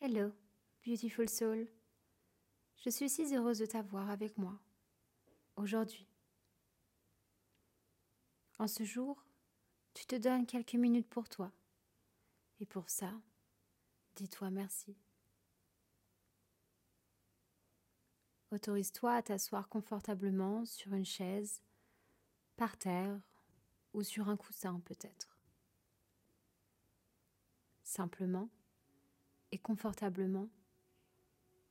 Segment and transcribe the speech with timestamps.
[0.00, 0.30] Hello,
[0.86, 1.66] beautiful soul.
[2.84, 4.56] Je suis si heureuse de t'avoir avec moi
[5.56, 6.06] aujourd'hui.
[8.60, 9.24] En ce jour,
[9.94, 11.50] tu te donnes quelques minutes pour toi.
[12.60, 13.12] Et pour ça,
[14.14, 14.96] dis-toi merci.
[18.52, 21.60] Autorise-toi à t'asseoir confortablement sur une chaise,
[22.56, 23.20] par terre
[23.94, 25.36] ou sur un coussin peut-être.
[27.82, 28.48] Simplement
[29.52, 30.48] et confortablement,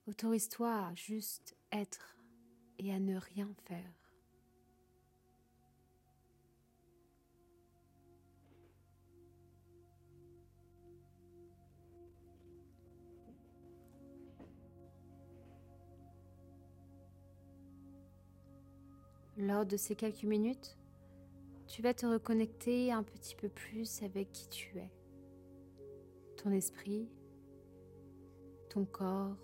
[0.08, 2.18] autorise-toi à juste être
[2.80, 3.94] et à ne rien faire.
[19.40, 20.78] Lors de ces quelques minutes,
[21.68, 24.90] tu vas te reconnecter un petit peu plus avec qui tu es,
[26.38, 27.08] ton esprit,
[28.78, 29.36] ton corps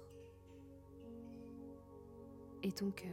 [2.61, 3.09] et ton cœur.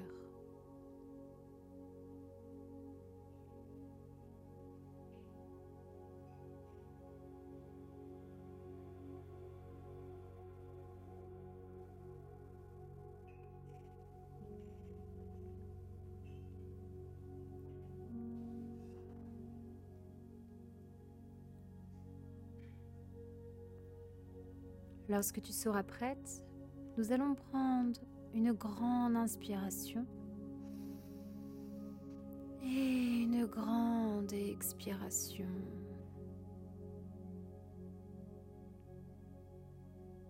[25.10, 26.44] Lorsque tu seras prête,
[26.96, 27.98] nous allons prendre
[28.32, 30.06] une grande inspiration
[32.62, 35.48] et une grande expiration.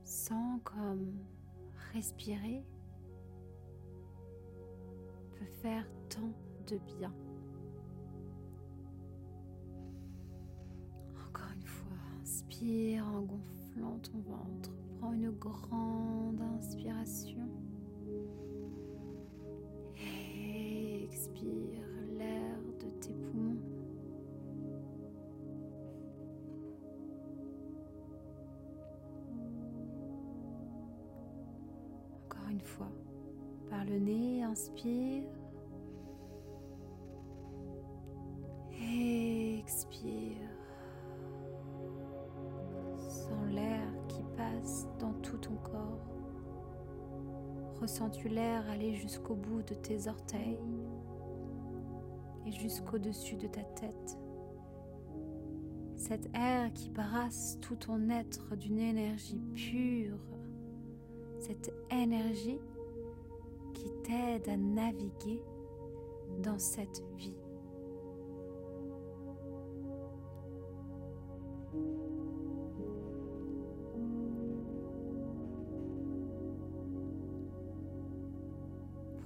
[0.02, 1.12] Sans comme
[1.92, 2.64] respirer
[5.36, 6.32] peut faire tant
[6.66, 7.12] de bien.
[11.28, 13.59] Encore une fois, inspire en gonflant
[14.02, 14.70] ton ventre.
[14.98, 17.48] Prends une grande inspiration.
[19.96, 21.86] Et expire
[22.18, 23.56] l'air de tes poumons.
[32.24, 32.90] Encore une fois,
[33.68, 35.39] par le nez, inspire.
[47.80, 50.58] Ressens-tu l'air aller jusqu'au bout de tes orteils
[52.44, 54.18] et jusqu'au-dessus de ta tête?
[55.96, 60.18] Cet air qui brasse tout ton être d'une énergie pure,
[61.38, 62.60] cette énergie
[63.72, 65.42] qui t'aide à naviguer
[66.42, 67.39] dans cette vie.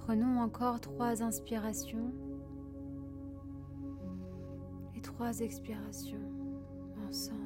[0.05, 2.13] Prenons encore trois inspirations
[4.95, 6.29] et trois expirations
[7.09, 7.44] ensemble.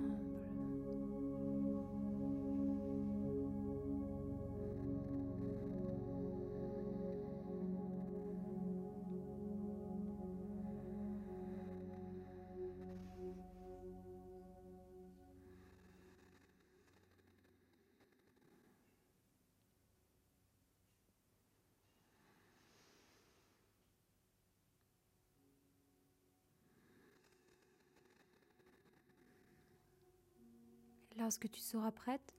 [31.19, 32.33] Lorsque tu seras prête,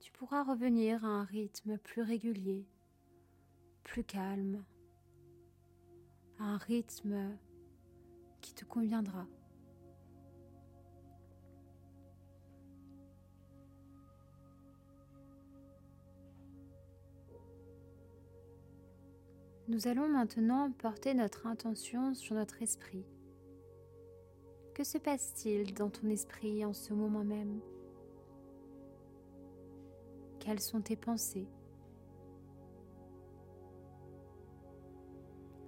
[0.00, 2.66] tu pourras revenir à un rythme plus régulier,
[3.84, 4.64] plus calme,
[6.40, 7.38] à un rythme
[8.40, 9.24] qui te conviendra.
[19.68, 23.06] Nous allons maintenant porter notre intention sur notre esprit.
[24.74, 27.60] Que se passe-t-il dans ton esprit en ce moment même?
[30.42, 31.46] Quelles sont tes pensées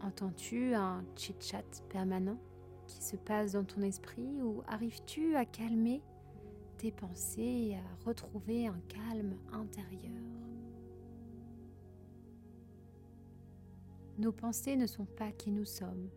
[0.01, 2.39] Entends-tu un chit-chat permanent
[2.87, 6.03] qui se passe dans ton esprit ou arrives-tu à calmer
[6.77, 10.21] tes pensées et à retrouver un calme intérieur?
[14.19, 16.11] Nos pensées ne sont pas qui nous sommes.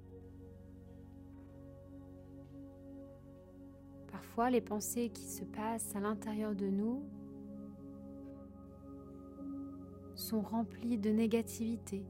[4.11, 7.03] Parfois, les pensées qui se passent à l'intérieur de nous
[10.17, 12.03] sont remplis de négativité.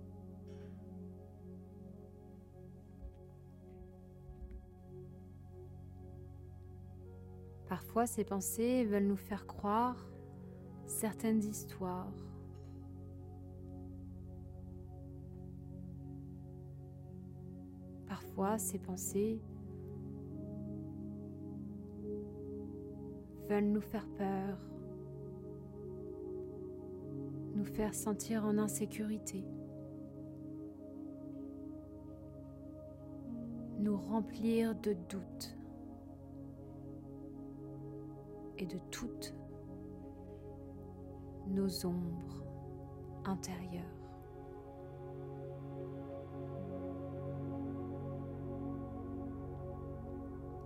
[7.68, 9.98] Parfois, ces pensées veulent nous faire croire
[10.86, 12.14] certaines histoires.
[18.08, 19.42] Parfois, ces pensées
[23.50, 24.58] veulent nous faire peur,
[27.58, 29.44] nous faire sentir en insécurité,
[33.80, 35.58] nous remplir de doutes
[38.60, 39.36] et de toutes
[41.48, 42.44] nos ombres
[43.26, 43.84] intérieures.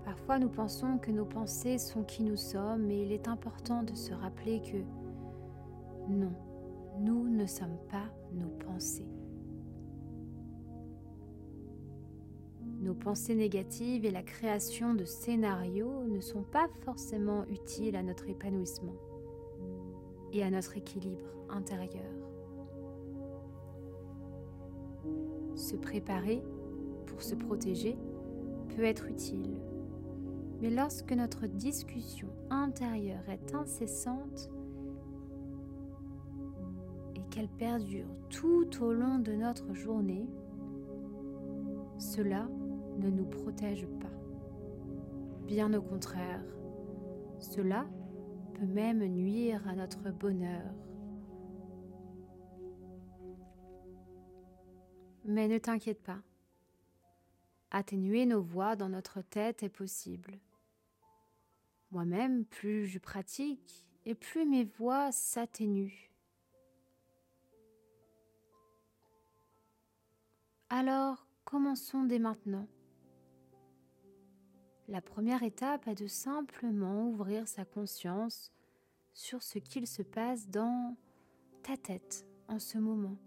[0.03, 3.95] Parfois nous pensons que nos pensées sont qui nous sommes et il est important de
[3.95, 4.77] se rappeler que
[6.09, 6.33] non,
[7.01, 9.07] nous ne sommes pas nos pensées.
[12.79, 18.29] Nos pensées négatives et la création de scénarios ne sont pas forcément utiles à notre
[18.29, 18.95] épanouissement
[20.31, 22.11] et à notre équilibre intérieur.
[25.55, 26.43] Se préparer
[27.07, 27.97] pour se protéger
[28.75, 29.59] peut être utile,
[30.61, 34.49] mais lorsque notre discussion intérieure est incessante
[37.31, 40.27] qu'elle perdure tout au long de notre journée,
[41.97, 42.47] cela
[42.99, 44.11] ne nous protège pas.
[45.47, 46.43] Bien au contraire,
[47.39, 47.87] cela
[48.53, 50.73] peut même nuire à notre bonheur.
[55.23, 56.21] Mais ne t'inquiète pas,
[57.69, 60.39] atténuer nos voix dans notre tête est possible.
[61.91, 66.10] Moi-même, plus je pratique et plus mes voix s'atténuent.
[70.73, 72.65] Alors, commençons dès maintenant.
[74.87, 78.53] La première étape est de simplement ouvrir sa conscience
[79.13, 80.95] sur ce qu'il se passe dans
[81.61, 83.17] ta tête en ce moment.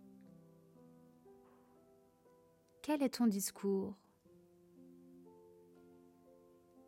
[2.81, 3.95] Quel est ton discours?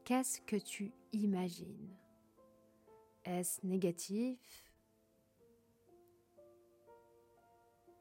[0.04, 1.94] Qu'est-ce que tu imagines?
[3.26, 4.65] Est-ce négatif?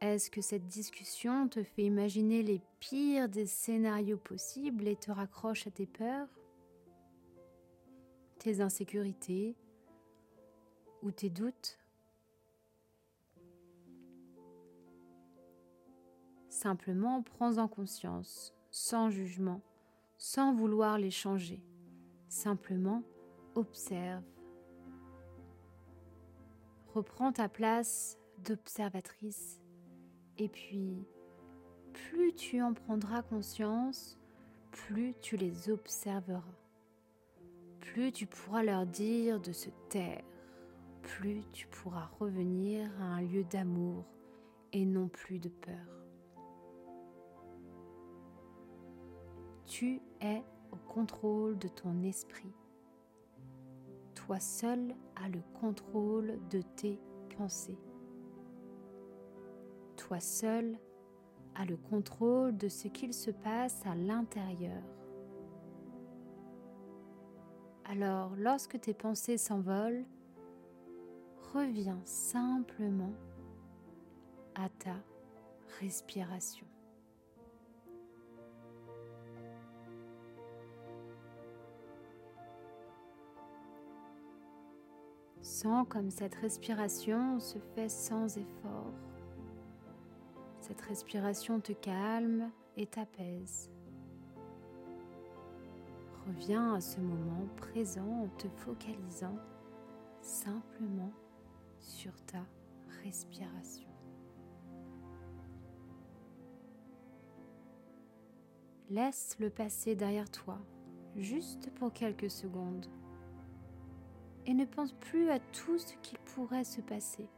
[0.05, 5.65] Est-ce que cette discussion te fait imaginer les pires des scénarios possibles et te raccroche
[5.65, 6.27] à tes peurs?
[8.37, 9.55] Tes insécurités
[11.01, 11.79] ou tes doutes?
[16.49, 19.63] Simplement prends-en conscience, sans jugement,
[20.19, 21.63] sans vouloir les changer.
[22.29, 23.01] Simplement
[23.55, 24.23] observe.
[26.93, 29.64] Reprends ta place d'observatrice
[30.37, 31.05] et puis
[31.93, 34.19] plus tu en prendras conscience,
[34.71, 36.43] plus tu les observeras
[37.95, 40.23] plus tu pourras leur dire de se taire,
[41.01, 44.03] plus tu pourras revenir à un lieu d'amour
[44.73, 45.87] et non plus de peur.
[49.65, 52.53] Tu es au contrôle de ton esprit.
[54.13, 56.99] Toi seul as le contrôle de tes
[57.37, 57.79] pensées.
[60.05, 60.77] Toi seul
[61.55, 64.83] as le contrôle de ce qu'il se passe à l'intérieur.
[67.85, 70.05] Alors, lorsque tes pensées s'envolent,
[71.55, 73.13] reviens simplement
[74.53, 74.93] à ta
[75.79, 76.67] respiration.
[85.41, 88.84] Sens comme cette respiration se fait sans effort.
[90.67, 93.69] Cette respiration te calme et t'apaise.
[96.25, 99.37] Reviens à ce moment présent en te focalisant
[100.21, 101.11] simplement
[101.79, 102.43] sur ta
[103.03, 103.87] respiration.
[108.89, 110.57] Laisse le passé derrière toi,
[111.15, 112.87] juste pour quelques secondes,
[114.47, 117.29] et ne pense plus à tout ce qui pourrait se passer.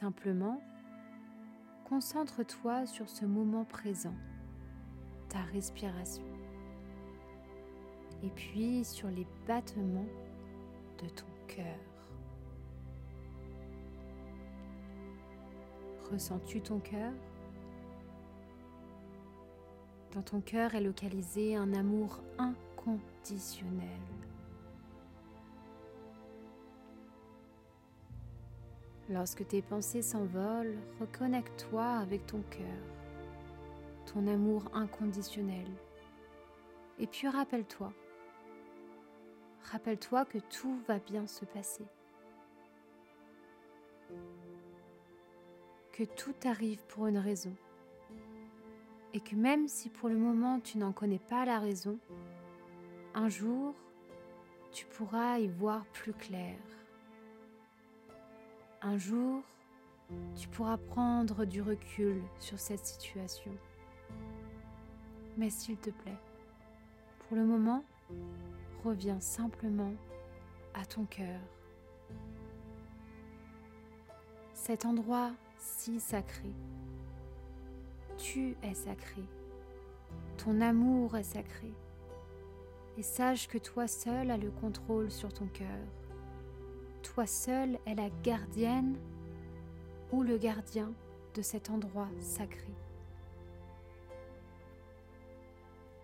[0.00, 0.62] Simplement,
[1.88, 4.14] concentre-toi sur ce moment présent
[5.28, 6.22] ta respiration
[8.22, 10.06] et puis sur les battements
[11.02, 11.80] de ton cœur.
[16.12, 17.12] Ressens-tu ton cœur?
[20.14, 24.17] Dans ton cœur est localisé un amour inconditionnel.
[29.10, 32.98] Lorsque tes pensées s'envolent, reconnecte-toi avec ton cœur
[34.12, 35.66] ton amour inconditionnel.
[36.98, 37.92] Et puis rappelle-toi,
[39.70, 41.84] rappelle-toi que tout va bien se passer.
[45.92, 47.54] Que tout arrive pour une raison.
[49.12, 51.98] Et que même si pour le moment tu n'en connais pas la raison,
[53.14, 53.74] un jour,
[54.72, 56.56] tu pourras y voir plus clair.
[58.80, 59.42] Un jour,
[60.36, 63.50] tu pourras prendre du recul sur cette situation.
[65.36, 66.18] Mais s'il te plaît,
[67.18, 67.84] pour le moment,
[68.84, 69.92] reviens simplement
[70.74, 71.40] à ton cœur.
[74.54, 76.52] Cet endroit si sacré.
[78.16, 79.24] Tu es sacré.
[80.36, 81.72] Ton amour est sacré.
[82.96, 85.86] Et sache que toi seul as le contrôle sur ton cœur.
[87.14, 88.96] Toi seul es la gardienne
[90.12, 90.92] ou le gardien
[91.34, 92.74] de cet endroit sacré.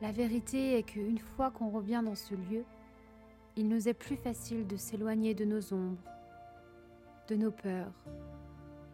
[0.01, 2.65] La vérité est qu'une fois qu'on revient dans ce lieu,
[3.55, 6.03] il nous est plus facile de s'éloigner de nos ombres,
[7.29, 7.93] de nos peurs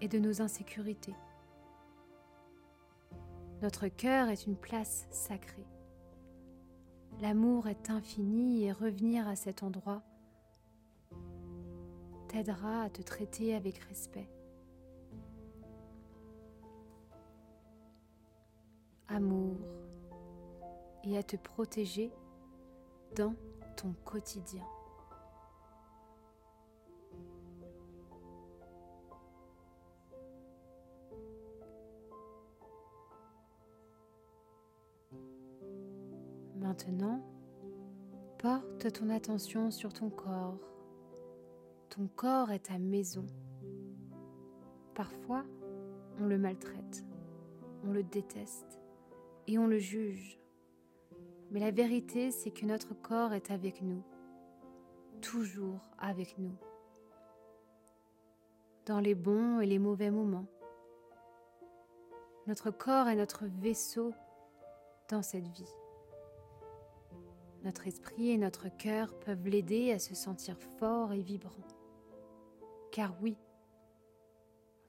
[0.00, 1.14] et de nos insécurités.
[3.62, 5.66] Notre cœur est une place sacrée.
[7.22, 10.02] L'amour est infini et revenir à cet endroit
[12.30, 14.30] t'aidera à te traiter avec respect.
[19.08, 19.56] Amour
[21.02, 22.12] et à te protéger
[23.16, 23.34] dans
[23.76, 24.64] ton quotidien.
[36.54, 37.20] Maintenant,
[38.38, 40.69] porte ton attention sur ton corps.
[41.90, 43.26] Ton corps est ta maison.
[44.94, 45.44] Parfois,
[46.20, 47.04] on le maltraite,
[47.84, 48.78] on le déteste
[49.48, 50.38] et on le juge.
[51.50, 54.04] Mais la vérité, c'est que notre corps est avec nous,
[55.20, 56.54] toujours avec nous,
[58.86, 60.46] dans les bons et les mauvais moments.
[62.46, 64.14] Notre corps est notre vaisseau
[65.08, 65.74] dans cette vie.
[67.64, 71.69] Notre esprit et notre cœur peuvent l'aider à se sentir fort et vibrant.
[72.90, 73.36] Car oui,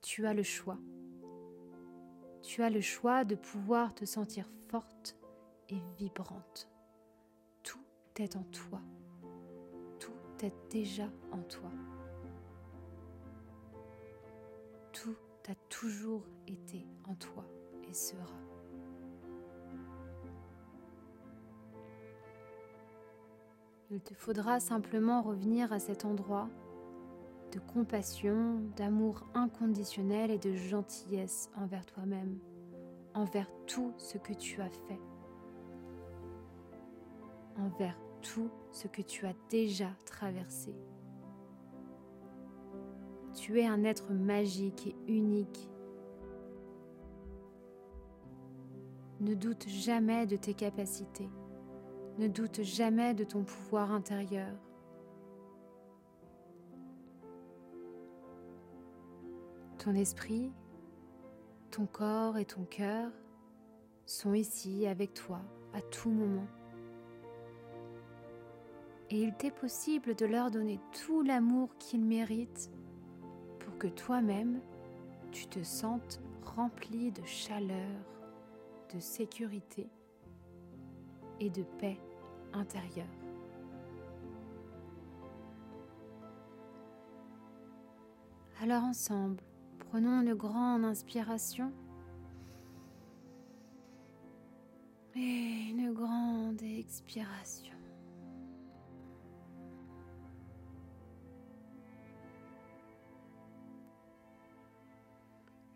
[0.02, 0.78] tu as le choix.
[2.42, 5.16] Tu as le choix de pouvoir te sentir forte
[5.70, 6.68] et vibrante.
[7.64, 7.80] Tout
[8.18, 8.82] est en toi.
[10.00, 10.12] Tout
[10.44, 11.70] est déjà en toi.
[14.92, 15.16] Tout
[15.48, 17.46] a toujours été en toi
[17.88, 18.26] et sera.
[23.92, 26.50] Il te faudra simplement revenir à cet endroit
[27.52, 32.40] de compassion, d'amour inconditionnel et de gentillesse envers toi-même,
[33.14, 35.00] envers tout ce que tu as fait
[37.58, 40.76] envers tout ce que tu as déjà traversé.
[43.34, 45.70] Tu es un être magique et unique.
[49.20, 51.30] Ne doute jamais de tes capacités.
[52.18, 54.58] Ne doute jamais de ton pouvoir intérieur.
[59.84, 60.52] Ton esprit,
[61.72, 63.10] ton corps et ton cœur
[64.06, 65.42] sont ici avec toi
[65.74, 66.46] à tout moment
[69.10, 72.70] et il t'est possible de leur donner tout l'amour qu'ils méritent
[73.58, 74.62] pour que toi-même
[75.32, 78.06] tu te sentes rempli de chaleur,
[78.94, 79.90] de sécurité
[81.40, 81.98] et de paix
[82.54, 83.08] intérieure.
[88.62, 89.44] Alors ensemble,
[89.92, 91.70] prenons une grande inspiration
[95.18, 97.76] et une grande expiration.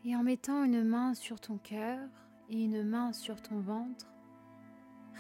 [0.06, 2.00] Et en mettant une main sur ton cœur
[2.50, 4.08] et une main sur ton ventre,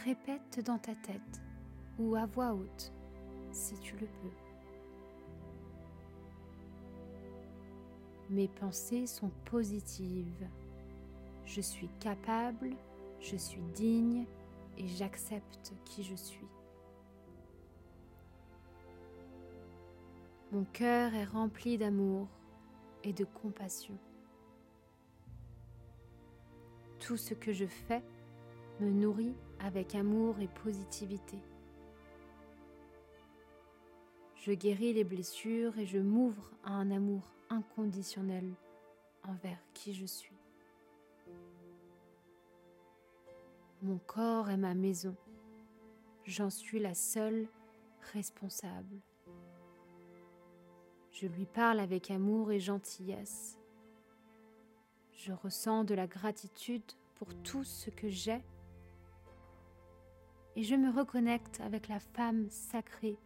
[0.05, 1.41] répète dans ta tête
[1.99, 2.93] ou à voix haute
[3.51, 4.44] si tu le peux.
[8.29, 10.47] Mes pensées sont positives.
[11.45, 12.75] Je suis capable,
[13.19, 14.25] je suis digne
[14.77, 16.47] et j'accepte qui je suis.
[20.51, 22.27] Mon cœur est rempli d'amour
[23.03, 23.97] et de compassion.
[26.99, 28.03] Tout ce que je fais
[28.79, 31.37] me nourrit avec amour et positivité.
[34.45, 38.53] Je guéris les blessures et je m'ouvre à un amour inconditionnel
[39.23, 40.37] envers qui je suis.
[43.81, 45.15] Mon corps est ma maison.
[46.25, 47.47] J'en suis la seule
[48.13, 49.01] responsable.
[51.11, 53.57] Je lui parle avec amour et gentillesse.
[55.11, 58.43] Je ressens de la gratitude pour tout ce que j'ai
[60.55, 63.17] et je me reconnecte avec la femme sacrée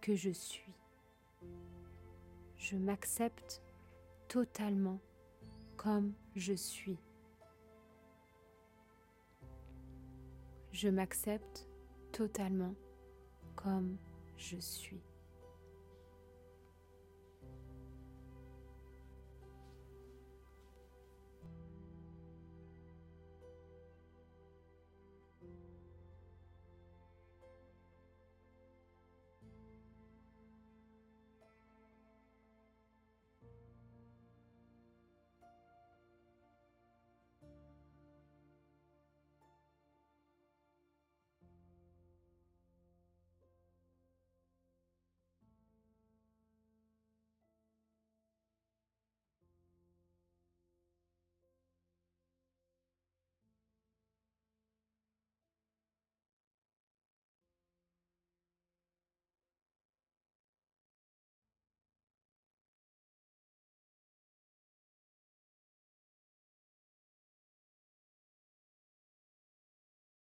[0.00, 0.74] que je suis.
[2.56, 3.62] Je m'accepte
[4.28, 4.98] totalement
[5.76, 6.98] comme je suis.
[10.72, 11.68] Je m'accepte
[12.12, 12.74] totalement
[13.56, 13.96] comme
[14.36, 15.00] je suis.